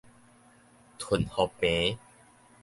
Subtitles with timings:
[0.97, 1.99] 坉予平